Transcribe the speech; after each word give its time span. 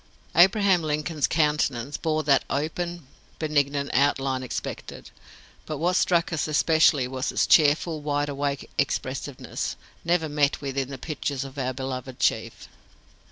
"Abraham 0.35 0.81
Lincoln's 0.81 1.27
countenance 1.27 1.95
bore 1.95 2.23
that 2.23 2.43
open, 2.49 3.05
benignant 3.37 3.91
outline 3.93 4.41
expected; 4.41 5.11
but 5.67 5.77
what 5.77 5.95
struck 5.95 6.33
us 6.33 6.47
especially 6.47 7.07
was 7.07 7.31
its 7.31 7.45
cheerful, 7.45 8.01
wide 8.01 8.27
awake 8.27 8.71
expressiveness, 8.79 9.75
never 10.03 10.27
met 10.27 10.59
with 10.59 10.75
in 10.75 10.89
the 10.89 10.97
pictures 10.97 11.43
of 11.43 11.59
our 11.59 11.71
beloved 11.75 12.17
chief. 12.17 12.67